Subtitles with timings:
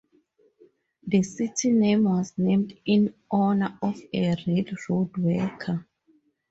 [1.05, 5.85] The city was named in honor of a railroad worker.